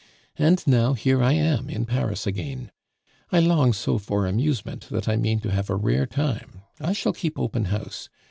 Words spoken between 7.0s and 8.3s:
keep open house.